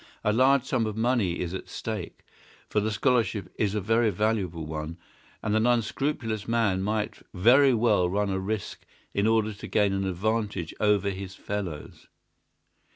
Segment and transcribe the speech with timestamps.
[0.23, 2.21] A large sum of money is at stake,
[2.67, 4.97] for the scholarship is a very valuable one,
[5.43, 8.81] and an unscrupulous man might very well run a risk
[9.13, 12.07] in order to gain an advantage over his fellows.